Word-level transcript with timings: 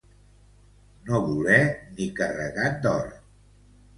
No 1.09 1.19
voler 1.25 1.67
ni 1.99 2.09
carregat 2.21 2.81
d'or. 2.87 3.13